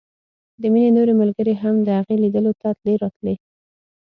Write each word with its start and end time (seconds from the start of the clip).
د 0.61 0.63
مينې 0.73 0.89
نورې 0.97 1.13
ملګرې 1.21 1.53
هم 1.61 1.75
د 1.83 1.87
هغې 1.97 2.15
ليدلو 2.23 2.51
ته 2.61 2.67
تلې 2.79 2.93
راتلې 3.03 3.35